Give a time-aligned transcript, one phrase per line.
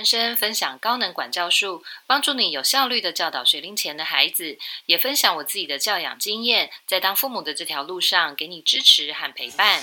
[0.00, 4.56] 人生分享高能管教术，帮助你有效率的教导学龄前的孩子，
[4.86, 9.82] 也分享我自己的教养经验，在当父母的这条路上给你支持和陪伴。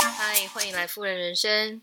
[0.00, 1.80] 嗨，欢迎来富人人生。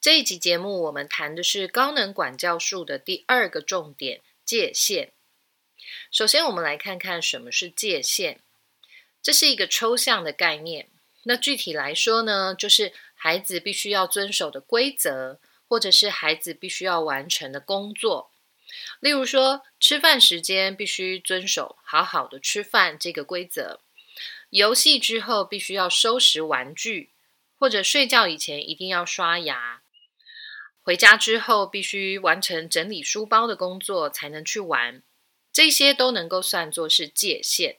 [0.00, 5.12] 这一集节目，我们谈的是高能管教术的第二个重点——界限。
[6.10, 8.40] 首先，我们来看看什么是界限。
[9.22, 10.88] 这是一个抽象的概念。
[11.28, 12.92] 那具体来说呢，就是
[13.26, 18.30] 孩子必须要遵守的规则，或者是孩子必须要完成的工作。
[19.00, 23.80] 例如说，吃饭时间必须遵守好好的吃饭这个规则；
[24.50, 27.10] 游戏之后必须要收拾玩具，
[27.58, 29.80] 或者睡觉以前一定要刷牙；
[30.80, 35.02] 回家之后必须完成整理书包的工作才能去玩。
[35.52, 37.78] 这些都能够算作是界限。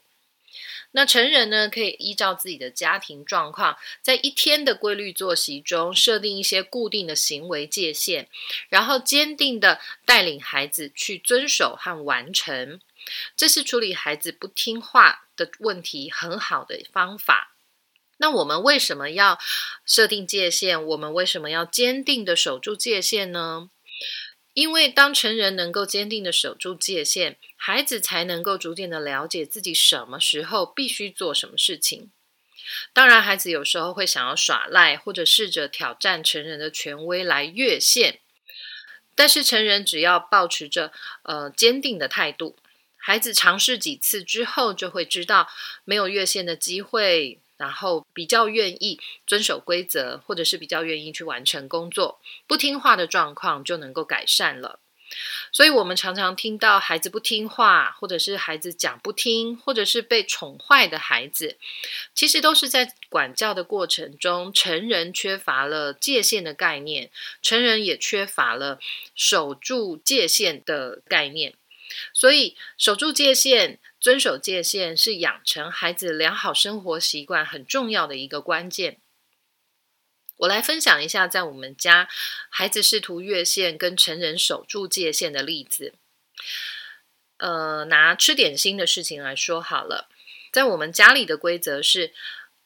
[0.91, 8.27] 那成人呢，可以依照自己的家庭状况，在一天的规律作息中设定一些固定的行为界限，
[8.69, 12.79] 然后坚定的带领孩子去遵守和完成。
[13.35, 17.53] 这是处理孩子不听话的问题很好的方法。
[18.17, 19.37] 那我们为什么要
[19.85, 20.83] 设定界限？
[20.83, 23.69] 我们为什么要坚定的守住界限呢？
[24.57, 32.09] 因为当成人能够坚定的守住界限，孩子才能够逐渐的了解自己什么时候必须做什么事情。
[32.91, 38.19] 当然，孩子有时候会想要耍赖，或者试着挑战成人的权威来越线。
[39.13, 40.91] 但是，成人只要保持着
[41.21, 42.57] 呃坚定的态度，
[42.95, 45.47] 孩子尝试几次之后，就会知道
[45.85, 47.39] 没有越线的机会。
[47.57, 54.79] 然后比较愿意遵守规则，或者是比较愿意去完成工作，不听话的状况就能够改善了。
[55.53, 61.57] 所以，我们常常听到孩子不听话，或者是孩子讲不听，或者是被宠坏的孩子，
[62.13, 67.09] 其实都是在管教的过程中，成人缺乏了界限的概念，
[67.41, 68.79] 成人也缺乏了
[69.15, 71.53] 守住界限的概念。
[72.13, 73.79] 所以，守住界限。
[73.99, 79.01] 遵守界限是养成孩子良好生活习惯很重要的一个关键。
[80.37, 82.07] 我来分享一下，在我们家
[82.47, 85.95] 孩子试图越线跟成人守住界限的例子。
[87.37, 90.07] 呃，拿吃点心的事情来说好了，
[90.53, 92.13] 在我们家里的规则是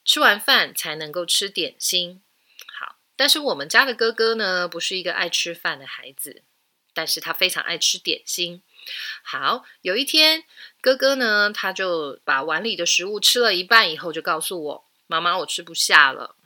[0.04, 2.22] 吃完饭才能够吃点心。
[2.78, 6.42] 好，但是我们家的哥哥呢，不是一个爱吃饭的孩子，
[6.92, 8.62] 但是他非常爱吃点心。
[9.22, 10.44] 好，有一天，
[10.80, 16.36] 哥哥呢，他就把碗里的食物吃了一半以后，就告诉我：“妈妈，我吃不下了。”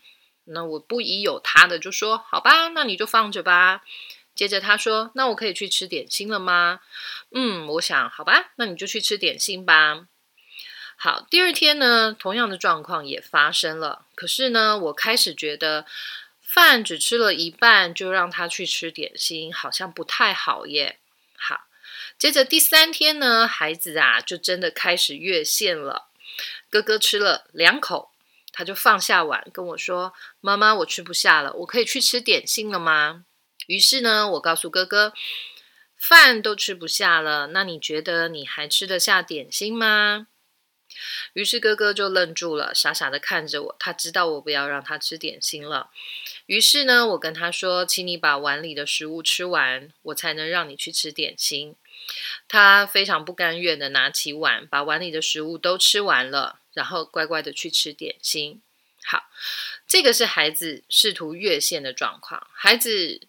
[0.48, 3.82] 那我不疑有他的就说：“好吧，那你就放着吧。”
[4.36, 6.80] 接着他说：“那我可以去吃点心了吗？”
[7.32, 10.06] 嗯，我想，好吧，那你就去吃点心吧。
[10.98, 14.06] 好，第二天呢，同样的状况也发生了。
[14.14, 15.84] 可是呢，我开始觉得
[16.40, 20.98] 饭只吃了一半就让他去吃点心，好像不太好耶。
[22.18, 26.08] 接着第三天呢，孩子啊就真的开始越线了。
[26.70, 28.10] 哥哥吃了两口，
[28.52, 33.24] 他就放下碗跟我说：“妈妈，我吃不下了，我可以去吃点心了吗？”
[33.68, 35.12] 于是呢，我告诉哥哥
[35.96, 40.28] ：“饭都吃不下了，那你觉得你还吃得下点心吗？”
[41.34, 43.76] 于是哥哥就愣住了，傻傻的看着我。
[43.78, 45.90] 他知道我不要让他吃点心了。
[46.46, 51.76] 于是呢，我跟他说：“请你把碗里的食物吃完，我才能让你去吃点心。”
[52.48, 58.60] 他非常不甘愿的拿起碗，把碗里的食物都吃完了，然后乖乖的去吃点心。
[59.04, 59.30] 好，
[59.86, 62.46] 这个是孩子试图越线的状况。
[62.52, 63.20] 孩子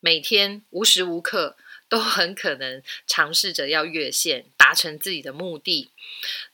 [0.00, 1.56] 每天无时无刻
[1.88, 5.90] 都很可能尝试着要越线，达成自己的目的。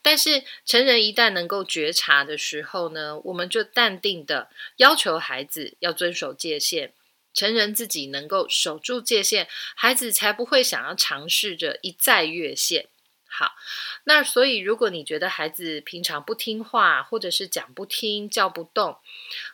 [0.00, 6.92] 但是成人一旦能够觉察的时候呢，我们就淡定的要求孩子要遵守界限。
[7.38, 12.88] 成人自己能够守住界限，孩子才不会想要尝试着一再越线。
[13.28, 13.52] 好，
[14.02, 18.96] 那所以如果你觉得孩子平常不听话，或者是讲不听、叫不动，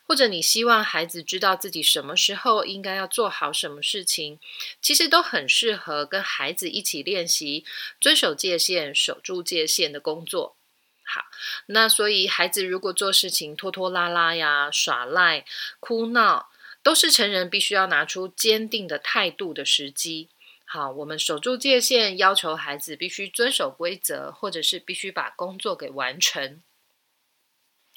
[0.07, 4.41] 或者你希望孩子知道自己什么时候应该要做好什么事情，
[4.81, 7.67] 其实都很适合跟孩子一起练习
[8.01, 10.57] 遵守界限、守住界限的工作。
[11.05, 11.27] 好，
[11.67, 15.45] 那所以孩子如果做事情拖拖拉拉呀、耍赖、
[15.81, 16.49] 哭闹。
[16.85, 20.29] 都是成人必须要拿出坚定的态度的时机。
[20.67, 26.63] 好，我们守住界限，要求孩子必须遵守规则，或者是必须把工作给完成。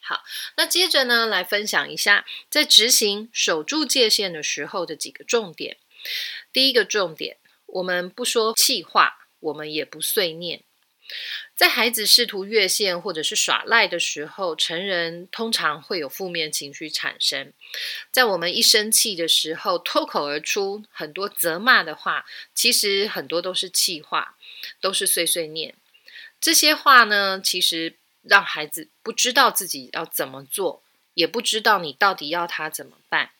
[0.01, 0.23] 好，
[0.55, 5.77] 那接着呢，来分享一下在执行守住界限的时候的几个重点。
[6.53, 10.63] 第一个重点，我们不说气话，我们也不碎念。
[11.57, 17.51] 在孩子试图越线或者是耍赖的时候，成人通常会有负面情绪产生。
[18.11, 24.37] 在我们一生气的时候，脱口而出很多责骂的话，其实很多都是气话，
[24.79, 25.73] 都是碎碎念。
[26.39, 30.83] 这些话呢，其实让孩子不知道自己要怎么做，
[31.15, 33.31] 也不知道你到底要他怎么办。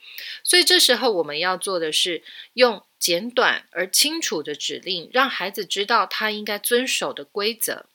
[0.44, 2.24] 所以这时候我们要做的是
[2.56, 7.86] 用简短而清楚的指令，让孩子知道他应该遵守的规则。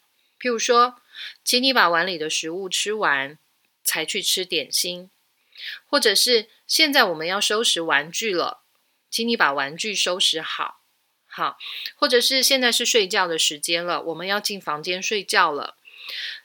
[0.42, 1.00] 譬如说，
[1.44, 3.38] 请你把碗里的食物吃完，
[3.84, 5.08] 才去吃点心；
[5.86, 8.62] 或者是现在我们要收拾玩具了，
[9.08, 10.80] 请你把玩具收拾好，
[11.26, 11.56] 好；
[11.94, 15.76] 或者是现在是睡觉的时间了，我们要进房间睡觉了。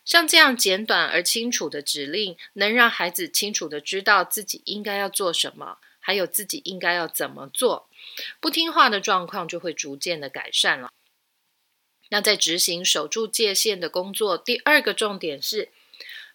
[0.05, 7.89] 像这样简短而清楚的指令，能让孩子清楚的知道自己应该要做什么，还有自己应该要怎么做，
[8.39, 10.91] 不听话的状况就会逐渐的改善了。
[12.09, 15.69] 那在执行守住界限的工作，第二个重点是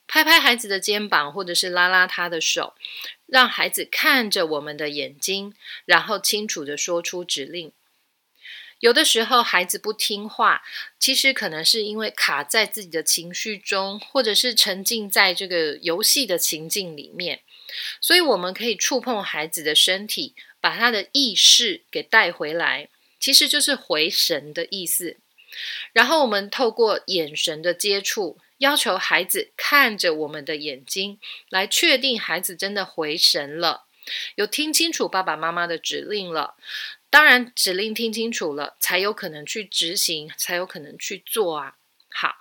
[0.07, 2.75] 拍拍孩子的肩膀，或者是拉拉他的手，
[3.27, 5.55] 让孩子看着我们的眼睛，
[5.85, 7.73] 然后清楚的说出指令。
[8.81, 10.63] 有的时候孩子不听话，
[10.99, 17.43] 其实可能是因为卡在自己的情绪中，或者是沉浸在这个游戏的情境里面。
[18.01, 22.89] 所以我们可以触碰孩子的身体，把他的意识给带回来，
[23.21, 25.19] 其实就是回神的意思。
[25.93, 31.19] 然后我们透过眼神的接触，要求孩子看着我们的眼睛，
[31.49, 33.85] 来确定孩子真的回神了，
[34.35, 36.55] 有听清楚爸爸妈妈的指令了。
[37.11, 41.77] 当然，指令听清楚了，才有可能去执行，才有可能去做啊。
[42.09, 42.37] 好，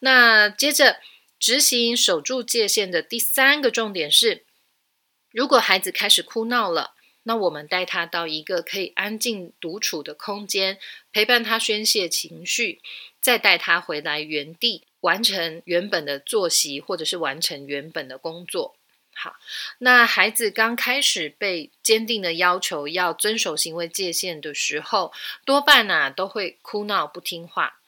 [0.00, 1.00] 那接着
[1.38, 4.44] 执行守住界限的第三个重点是，
[5.30, 6.95] 如果孩子开始哭闹了。
[7.28, 10.78] 那我们带他到一个可以安静独处的空间，
[11.12, 12.80] 陪伴他宣泄情绪，
[13.20, 18.76] 再带他回来原地完成原本的作息，或者是完成原本的工作。
[19.12, 19.34] 好，
[19.78, 25.12] 那孩子刚开始被坚定的要求要遵守行为界限的时候，
[25.44, 27.80] 多半呢都会哭闹不听话。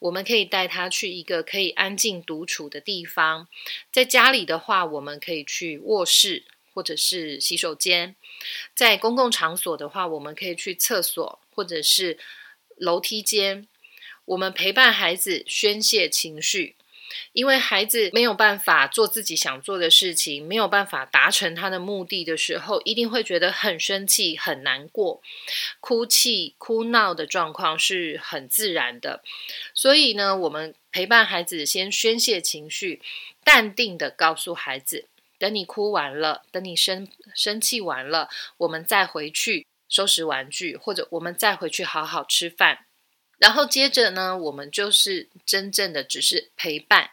[0.00, 3.46] 我们可以带他去一个可以安静独处的地方，
[3.92, 6.42] 在家里的话，我们可以去卧室。
[6.72, 8.16] 或者是洗手间，
[8.74, 12.18] 在公共场所的话，我们可以去厕所或者是
[12.76, 13.66] 楼梯间。
[14.26, 16.76] 我们陪伴孩子宣泄情绪，
[17.32, 25.20] 因为孩子没有办法做自己想做的事情，没有办法达成他的目的的时候，一定会觉得很生气、很难过，
[25.80, 29.24] 哭泣、哭闹的状况是很自然的。
[29.74, 33.02] 所以呢，我们陪伴孩子先宣泄情绪，
[33.42, 35.06] 淡定的告诉孩子。
[35.40, 38.28] 等你哭完了，等你生生气完了，
[38.58, 42.84] 我们再回去收拾玩具，或者我们再回去好好吃饭。
[43.38, 47.12] 然后接着呢，我们就是真正的只是陪伴，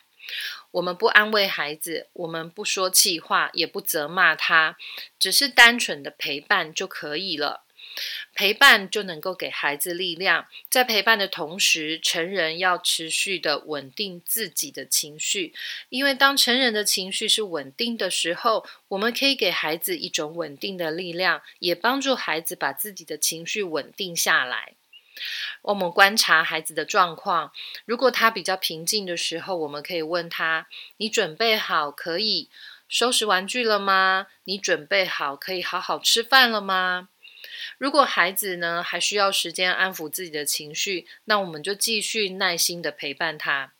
[0.71, 4.75] 我们不安慰孩子，我们不说气话，也不责骂他，
[5.17, 7.63] 只是单纯的陪伴就可以了。
[8.33, 15.53] 陪伴就能够给孩子力量，在陪伴的同时，成人要持续的稳定自己的情绪，
[15.89, 24.73] 因为当成人的情绪是稳定的时候，我们可以给孩子一种稳定的力量，也帮助孩子把自己的情绪稳定下来。
[25.63, 27.51] 我们观察孩子的状况，
[27.85, 32.51] 如果他比较平静的时候，我们可以问他：“你准备好可以
[32.87, 34.27] 收拾玩具了吗？
[34.43, 37.09] 你准备好可以好好吃饭了吗？”
[37.77, 43.73] 如果孩子呢还需要时间安抚自己的情绪，那我们就继续耐心的陪伴他，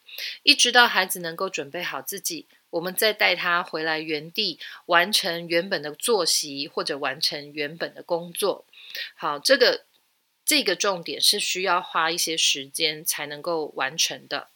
[0.44, 8.66] 一直到孩子能够准备好自己，我们再带他回来原地完成原本的作息或者完成原本的工作。
[9.16, 9.86] 好，这个
[10.46, 14.50] 这个重点是需要花一些时间才能够完成的。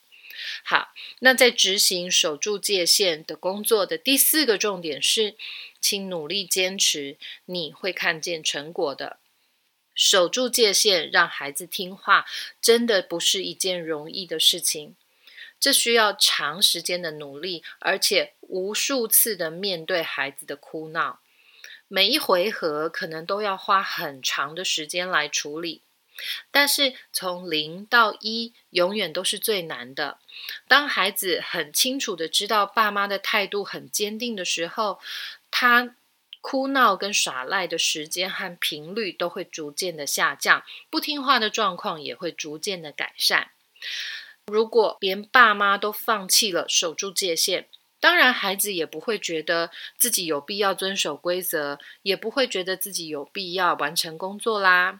[0.63, 5.35] 好，那在执行守住界限的工作的第四个重点是，
[5.79, 9.17] 请努力坚持，你会看见成果的。
[10.03, 12.25] 守住界限，让孩子听话，
[12.59, 14.95] 真的不是一件容易的事情。
[15.59, 21.19] 这需要长时间的努力，而且无数次的面对孩子的哭闹，
[21.87, 25.81] 每一回合可能都要花很长的时间来处理。
[26.49, 30.17] 但是从零到一，永远都是最难的。
[30.67, 34.99] 当孩子很清楚的知道爸妈的态度很坚定的时候，
[35.51, 35.93] 他。
[36.41, 43.51] 哭闹跟耍赖的时间和频率都会逐渐的下降，不听话的状况也会逐渐的改善。
[44.47, 47.67] 如果连爸妈都放弃了守住界限，
[47.99, 54.99] 当然孩子也不会觉得自己有必要遵守规则，也不会觉得自己有必要完成工作啦。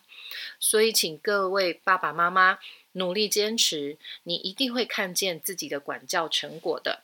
[0.60, 2.60] 所以，请各位爸爸妈妈
[2.93, 7.01] 努力坚持，你一定会看见自己的管教成果的。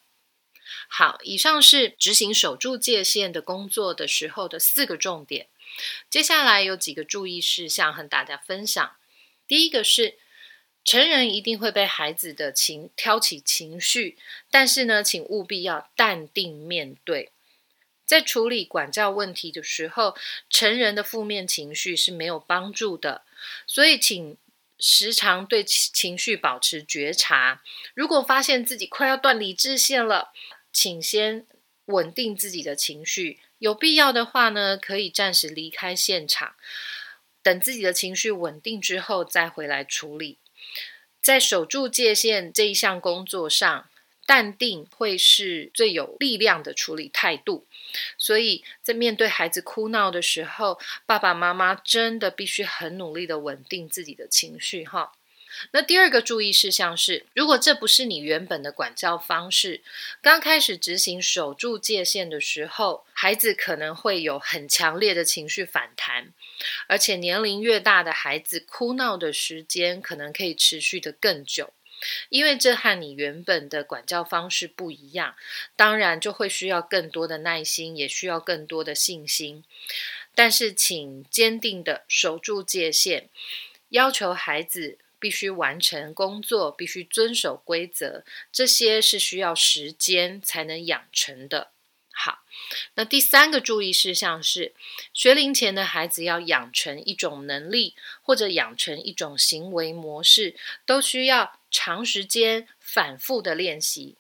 [0.88, 5.48] 好，以上是执行守住界限的工作的时候的四个重点。
[6.10, 8.96] 接下来有几个注意事项和大家分享。
[9.48, 10.18] 第一个是，
[10.84, 14.18] 成人一定会被孩子的情挑起情绪，
[14.50, 17.32] 但是呢，请务必要淡定面对。
[18.06, 20.16] 在处理管教问题的时候，
[20.50, 23.24] 成人的负面情绪是没有帮助的，
[23.66, 24.38] 所以请
[24.80, 27.62] 时常对情绪保持觉察。
[27.94, 30.32] 如果发现自己快要断理智线了，
[30.80, 31.48] 请先
[31.86, 33.40] 稳定自己的情绪。
[33.58, 36.54] 有必要的话呢，可以暂时离开现场，
[37.42, 40.38] 等自己的情绪稳定之后再回来处理。
[41.20, 43.90] 在守住界限这一项工作上，
[44.28, 47.66] 淡定会是最有力量的处理态度。
[48.16, 55.17] 所以在面对孩子哭闹的时候，爸爸妈妈真的必须很努力的稳定自己的情绪，哈。
[55.72, 59.82] 那第二个注意事项是，如果这不是你原本的管教方式，
[60.22, 66.34] 刚开始执行守住界限的时候，孩子可能会有很强烈的情绪反弹，
[66.88, 71.74] 而且年龄越大的孩子，哭闹的时间可能可以持续的更久，
[72.30, 75.36] 因为这和你原本的管教方式不一样，
[75.76, 79.64] 当然就会需要更多的耐心，也需要更多的信心。
[80.36, 83.30] 但是，请坚定的守住界限，
[83.90, 85.00] 要求孩子。
[85.20, 91.72] 必须完成工作，必须遵守规则，这些是需要时间才能养成的。
[92.12, 92.44] 好，
[92.96, 94.74] 那第三个注意事项是，
[95.14, 97.94] 学龄前的孩子要养成一种能力，
[98.24, 100.56] 或者养成一种行为模式，
[100.86, 104.16] 都需要长时间反复的练习。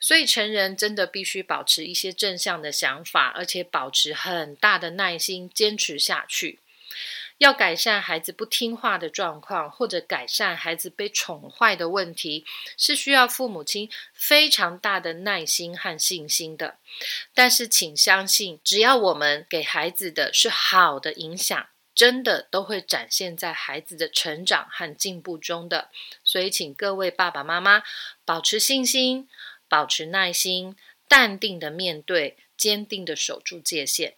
[0.00, 6.58] 所以，成人真的必须保持一些正向的想法，而且保持很大的耐心，坚持下去。
[7.38, 16.78] 要改善孩子不听话的状况，或者改善孩子被宠坏的问题，是需要父母亲非常大的耐心和信心的。
[17.34, 25.90] 但是，请相信，只要我们给孩子的是好的影响，真的都会展现在孩子的成长和进步中的。
[26.24, 27.82] 所以，请各位爸爸妈妈
[28.24, 29.28] 保持信心，
[29.68, 30.74] 保持耐心，
[31.06, 34.16] 淡定的面对，坚定的守住界限。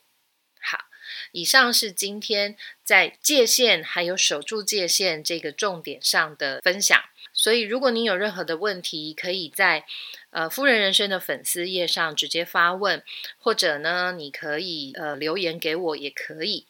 [0.60, 0.84] 好
[1.32, 7.00] 以上是今天在界限还有守住界限这个重点上的分享。
[7.32, 9.84] 所以，如果您有任何的问题，可以在
[10.30, 13.02] 呃夫人人生的粉丝页上直接发问，
[13.38, 16.66] 或者呢，你可以呃留言给我也可以。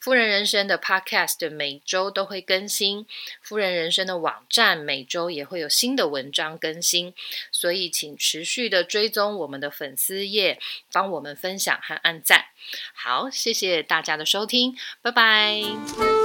[0.00, 3.06] 夫人人生的 Podcast 每周都会更新，
[3.42, 7.12] 夫人人生的网站每周也会有新的文章更新，
[7.52, 10.58] 所以请持续的追踪我们的粉丝页，
[10.90, 12.46] 帮我们分享和按赞。
[12.94, 16.19] 好，谢谢大家的收听，拜拜。